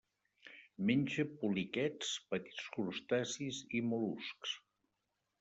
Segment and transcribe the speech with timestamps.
[0.89, 4.57] Menja poliquets, petits crustacis i mol·luscs.